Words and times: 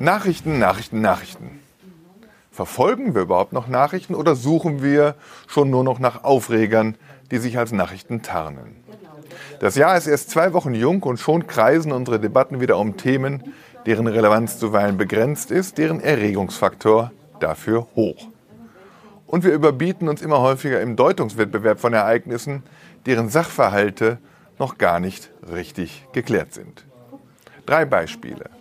Nachrichten, 0.00 0.60
Nachrichten, 0.60 1.00
Nachrichten. 1.00 1.58
Verfolgen 2.52 3.14
wir 3.14 3.22
überhaupt 3.22 3.52
noch 3.52 3.66
Nachrichten 3.66 4.14
oder 4.14 4.36
suchen 4.36 4.82
wir 4.82 5.16
schon 5.48 5.70
nur 5.70 5.82
noch 5.82 5.98
nach 5.98 6.22
Aufregern, 6.22 6.94
die 7.32 7.38
sich 7.38 7.58
als 7.58 7.72
Nachrichten 7.72 8.22
tarnen? 8.22 8.76
Das 9.58 9.74
Jahr 9.74 9.96
ist 9.96 10.06
erst 10.06 10.30
zwei 10.30 10.52
Wochen 10.52 10.74
jung 10.74 11.02
und 11.02 11.18
schon 11.18 11.48
kreisen 11.48 11.90
unsere 11.90 12.20
Debatten 12.20 12.60
wieder 12.60 12.78
um 12.78 12.96
Themen, 12.96 13.54
deren 13.86 14.06
Relevanz 14.06 14.58
zuweilen 14.58 14.98
begrenzt 14.98 15.50
ist, 15.50 15.78
deren 15.78 16.00
Erregungsfaktor 16.00 17.10
dafür 17.40 17.88
hoch. 17.96 18.28
Und 19.26 19.42
wir 19.42 19.52
überbieten 19.52 20.08
uns 20.08 20.22
immer 20.22 20.40
häufiger 20.40 20.80
im 20.80 20.94
Deutungswettbewerb 20.94 21.80
von 21.80 21.92
Ereignissen, 21.92 22.62
deren 23.06 23.30
Sachverhalte 23.30 24.18
noch 24.58 24.78
gar 24.78 25.00
nicht 25.00 25.30
richtig 25.52 26.06
geklärt 26.12 26.54
sind. 26.54 26.84
Drei 27.66 27.84
Beispiele. 27.84 28.57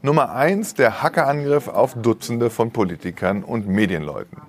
Nummer 0.00 0.30
eins, 0.32 0.74
der 0.74 1.02
Hackerangriff 1.02 1.66
auf 1.66 1.94
Dutzende 1.94 2.50
von 2.50 2.70
Politikern 2.70 3.42
und 3.42 3.66
Medienleuten. 3.66 4.40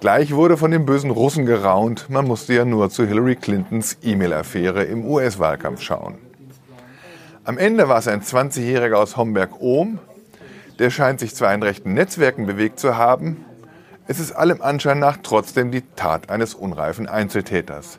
Gleich 0.00 0.34
wurde 0.34 0.56
von 0.56 0.70
den 0.70 0.86
bösen 0.86 1.10
Russen 1.10 1.44
geraunt, 1.44 2.08
man 2.08 2.26
musste 2.26 2.54
ja 2.54 2.64
nur 2.64 2.88
zu 2.88 3.06
Hillary 3.06 3.36
Clintons 3.36 3.98
E-Mail-Affäre 4.02 4.84
im 4.84 5.04
US-Wahlkampf 5.04 5.82
schauen. 5.82 6.14
Am 7.44 7.58
Ende 7.58 7.90
war 7.90 7.98
es 7.98 8.08
ein 8.08 8.22
20-Jähriger 8.22 8.94
aus 8.94 9.18
Homberg-Ohm, 9.18 9.98
der 10.78 10.88
scheint 10.88 11.20
sich 11.20 11.34
zwar 11.34 11.52
in 11.52 11.62
rechten 11.62 11.92
Netzwerken 11.92 12.46
bewegt 12.46 12.80
zu 12.80 12.96
haben, 12.96 13.44
es 14.06 14.18
ist 14.20 14.32
allem 14.32 14.62
Anschein 14.62 14.98
nach 14.98 15.18
trotzdem 15.22 15.70
die 15.70 15.82
Tat 15.96 16.30
eines 16.30 16.54
unreifen 16.54 17.08
Einzeltäters. 17.08 17.98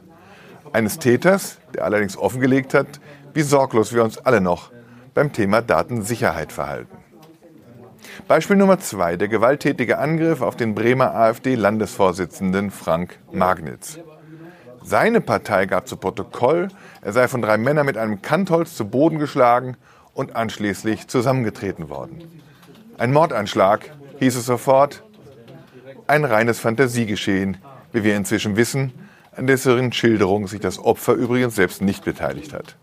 Eines 0.73 0.97
Täters, 0.97 1.59
der 1.75 1.85
allerdings 1.85 2.17
offengelegt 2.17 2.73
hat, 2.73 2.99
wie 3.35 3.43
sorglos 3.43 3.93
wir 3.93 4.03
uns 4.03 4.17
alle 4.17 4.41
noch 4.41 4.71
beim 5.17 5.33
Thema 5.33 5.63
Datensicherheit 5.63 6.51
verhalten. 6.51 6.95
Beispiel 8.27 8.55
Nummer 8.55 8.77
zwei, 8.77 9.15
der 9.15 9.27
gewalttätige 9.27 9.97
Angriff 9.97 10.43
auf 10.43 10.55
den 10.55 10.75
Bremer 10.75 11.15
AfD-Landesvorsitzenden 11.15 12.69
Frank 12.69 13.17
Magnitz. 13.31 13.97
Seine 14.83 15.19
Partei 15.19 15.65
gab 15.65 15.87
zu 15.87 15.97
Protokoll, 15.97 16.67
er 17.01 17.13
sei 17.13 17.27
von 17.27 17.41
drei 17.41 17.57
Männern 17.57 17.87
mit 17.87 17.97
einem 17.97 18.21
Kantholz 18.21 18.75
zu 18.75 18.87
Boden 18.87 19.17
geschlagen 19.17 19.75
und 20.13 20.35
anschließend 20.35 21.09
zusammengetreten 21.09 21.89
worden. 21.89 22.21
Ein 22.99 23.11
Mordanschlag, 23.11 23.89
hieß 24.19 24.35
es 24.35 24.45
sofort, 24.45 25.03
ein 26.05 26.25
reines 26.25 26.59
Fantasiegeschehen, 26.59 27.57
wie 27.91 28.03
wir 28.03 28.15
inzwischen 28.15 28.55
wissen, 28.55 28.93
an 29.35 29.47
dessen 29.47 29.91
Schilderung 29.93 30.47
sich 30.47 30.59
das 30.59 30.77
Opfer 30.77 31.13
übrigens 31.13 31.55
selbst 31.55 31.81
nicht 31.81 32.05
beteiligt 32.05 32.53
hat. 32.53 32.77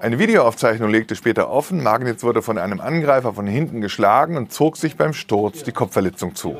Eine 0.00 0.20
Videoaufzeichnung 0.20 0.90
legte 0.90 1.16
später 1.16 1.50
offen, 1.50 1.82
Magnitz 1.82 2.22
wurde 2.22 2.40
von 2.40 2.56
einem 2.56 2.80
Angreifer 2.80 3.34
von 3.34 3.48
hinten 3.48 3.80
geschlagen 3.80 4.36
und 4.36 4.52
zog 4.52 4.76
sich 4.76 4.96
beim 4.96 5.12
Sturz 5.12 5.64
die 5.64 5.72
Kopfverletzung 5.72 6.36
zu. 6.36 6.56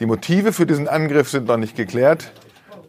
Die 0.00 0.06
Motive 0.06 0.52
für 0.52 0.66
diesen 0.66 0.88
Angriff 0.88 1.30
sind 1.30 1.46
noch 1.46 1.56
nicht 1.56 1.76
geklärt. 1.76 2.32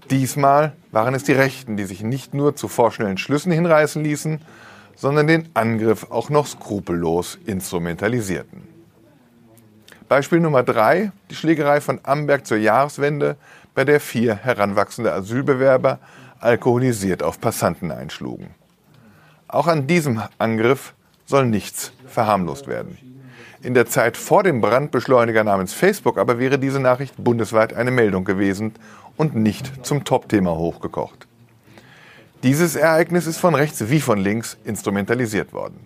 Diesmal 0.10 0.74
waren 0.92 1.14
es 1.14 1.24
die 1.24 1.34
Rechten, 1.34 1.78
die 1.78 1.86
sich 1.86 2.02
nicht 2.02 2.34
nur 2.34 2.56
zu 2.56 2.68
vorschnellen 2.68 3.20
Schlüssen 3.20 3.52
hinreißen 3.52 4.04
ließen, 4.04 4.42
sondern 4.96 5.28
den 5.28 5.50
Angriff 5.54 6.08
auch 6.10 6.32
noch 6.32 6.48
skrupellos 6.48 7.38
instrumentalisierten. 7.46 8.68
Beispiel 10.08 10.40
Nummer 10.40 10.64
drei, 10.64 11.12
die 11.30 11.36
Schlägerei 11.36 11.82
von 11.82 12.00
Amberg 12.02 12.48
zur 12.48 12.58
Jahreswende, 12.58 13.38
bei 13.76 13.86
der 13.86 14.00
vier 14.00 14.36
heranwachsende 14.36 15.14
Asylbewerber 15.14 16.00
alkoholisiert 16.40 17.22
auf 17.22 17.40
Passanten 17.40 17.92
einschlugen. 17.92 18.59
Auch 19.50 19.66
an 19.66 19.88
diesem 19.88 20.22
Angriff 20.38 20.94
soll 21.26 21.48
nichts 21.48 21.92
verharmlost 22.06 22.68
werden. 22.68 23.00
In 23.64 23.74
der 23.74 23.88
Zeit 23.88 24.16
vor 24.16 24.44
dem 24.44 24.62
Brandbeschleuniger 24.62 25.44
namens 25.44 25.74
Facebook 25.74 26.20
aber 26.20 26.38
wäre 26.38 26.60
diese 26.60 26.80
Nachricht 26.80 27.16
bundesweit 27.18 27.74
eine 27.74 27.90
Meldung 27.90 28.26
gewesen 28.26 28.74
und 29.18 29.36
nicht 29.36 29.86
zum 29.86 30.06
Topthema 30.06 30.52
hochgekocht. 30.52 31.28
Dieses 32.44 32.76
Ereignis 32.76 33.26
ist 33.26 33.40
von 33.40 33.56
rechts 33.56 33.90
wie 33.90 34.00
von 34.00 34.20
links 34.20 34.56
instrumentalisiert 34.66 35.52
worden. 35.52 35.80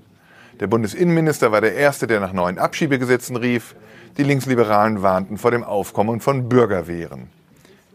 Der 0.59 0.67
Bundesinnenminister 0.67 1.53
war 1.53 1.61
der 1.61 1.73
Erste, 1.73 2.05
der 2.05 2.19
nach 2.19 2.33
neuen 2.33 2.59
Abschiebegesetzen 2.59 3.37
rief. 3.37 3.75
Die 4.17 4.23
Linksliberalen 4.23 5.01
warnten 5.01 5.37
vor 5.37 5.51
dem 5.51 5.63
Aufkommen 5.63 6.19
von 6.19 6.49
Bürgerwehren. 6.49 7.29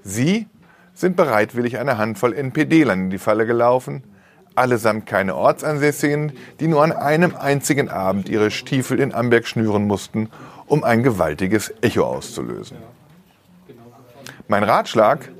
Sie 0.03 0.47
sind 0.95 1.15
bereitwillig 1.15 1.79
eine 1.79 1.99
Handvoll 1.99 2.33
NPD-Lern 2.33 3.03
in 3.03 3.11
die 3.11 3.19
Falle 3.19 3.45
gelaufen– 3.45 4.03
allesamt 4.59 5.07
keine 5.07 5.35
Ortsansässigen, 5.35 6.33
die 6.61 6.69
nur 6.69 6.83
an 6.83 6.93
einem 6.93 7.35
einzigen 7.37 7.89
Abend 7.89 8.29
ihre 8.29 8.51
Stiefel 8.51 9.01
in 9.01 9.15
Amberg 9.15 9.47
schnüren 9.47 9.87
mussten, 9.87 10.29
um 10.67 10.85
ein 10.85 11.03
gewaltiges 11.03 11.73
Echo 11.81 12.05
auszulösen. 12.05 12.77
Mein 14.49 14.65
Ratschlag 14.65 15.31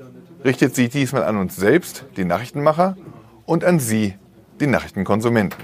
richtet 0.43 0.75
sich 0.75 0.89
diesmal 0.89 1.23
an 1.23 1.37
uns 1.37 1.55
selbst, 1.55 2.05
die 2.17 2.25
Nachrichtenmacher, 2.25 2.95
und 3.45 3.63
an 3.63 3.79
Sie, 3.79 4.15
die 4.59 4.67
Nachrichtenkonsumenten. 4.67 5.63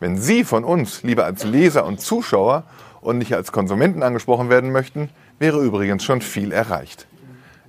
Wenn 0.00 0.16
Sie 0.16 0.44
von 0.44 0.64
uns 0.64 1.02
lieber 1.02 1.24
als 1.24 1.44
Leser 1.44 1.84
und 1.84 2.00
Zuschauer 2.00 2.64
und 3.00 3.18
nicht 3.18 3.34
als 3.34 3.52
Konsumenten 3.52 4.02
angesprochen 4.02 4.48
werden 4.48 4.70
möchten, 4.70 5.10
wäre 5.38 5.60
übrigens 5.60 6.04
schon 6.04 6.20
viel 6.20 6.52
erreicht. 6.52 7.06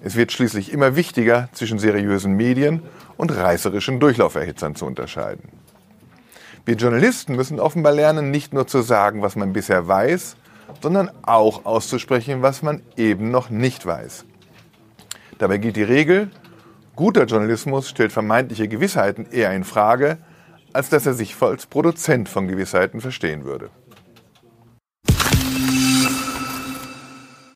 Es 0.02 0.16
wird 0.16 0.32
schließlich 0.32 0.72
immer 0.72 0.96
wichtiger, 0.96 1.50
zwischen 1.52 1.78
seriösen 1.78 2.34
Medien 2.36 2.82
und 3.18 3.36
reißerischen 3.36 4.00
Durchlauferhitzern 4.00 4.76
zu 4.76 4.86
unterscheiden. 4.86 5.50
Wir 6.66 6.76
Journalisten 6.76 7.36
müssen 7.36 7.60
offenbar 7.60 7.94
lernen, 7.94 8.32
nicht 8.32 8.54
nur 8.54 8.68
zu 8.68 8.82
sagen, 8.82 9.22
was 9.22 9.36
man 9.36 9.54
bisher 9.54 9.88
weiß, 9.88 10.38
sondern 10.82 11.12
auch 11.24 11.66
auszusprechen, 11.66 12.42
was 12.42 12.62
man 12.62 12.82
eben 12.96 13.32
noch 13.32 13.50
nicht 13.50 13.86
weiß. 13.86 14.26
Dabei 15.38 15.58
gilt 15.58 15.76
die 15.76 15.84
Regel, 15.84 16.30
guter 16.96 17.26
Journalismus 17.26 17.90
stellt 17.90 18.12
vermeintliche 18.12 18.68
Gewissheiten 18.68 19.26
eher 19.32 19.52
in 19.54 19.64
Frage, 19.64 20.18
als 20.72 20.90
dass 20.90 21.06
er 21.06 21.14
sich 21.14 21.42
als 21.42 21.66
Produzent 21.66 22.30
von 22.30 22.48
Gewissheiten 22.48 23.02
verstehen 23.02 23.44
würde. 23.44 23.70